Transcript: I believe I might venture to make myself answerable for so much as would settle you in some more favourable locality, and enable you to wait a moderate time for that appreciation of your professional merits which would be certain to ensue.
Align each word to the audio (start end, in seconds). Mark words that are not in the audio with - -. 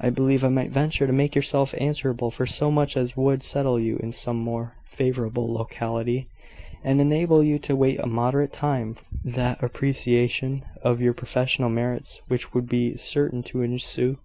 I 0.00 0.08
believe 0.08 0.42
I 0.42 0.48
might 0.48 0.70
venture 0.70 1.06
to 1.06 1.12
make 1.12 1.36
myself 1.36 1.74
answerable 1.76 2.30
for 2.30 2.46
so 2.46 2.70
much 2.70 2.96
as 2.96 3.14
would 3.14 3.42
settle 3.42 3.78
you 3.78 3.98
in 3.98 4.10
some 4.10 4.38
more 4.38 4.72
favourable 4.86 5.52
locality, 5.52 6.28
and 6.82 6.98
enable 6.98 7.44
you 7.44 7.58
to 7.58 7.76
wait 7.76 7.98
a 8.00 8.06
moderate 8.06 8.54
time 8.54 8.94
for 8.94 9.04
that 9.32 9.62
appreciation 9.62 10.64
of 10.82 11.02
your 11.02 11.12
professional 11.12 11.68
merits 11.68 12.22
which 12.26 12.54
would 12.54 12.70
be 12.70 12.96
certain 12.96 13.42
to 13.52 13.60
ensue. 13.60 14.16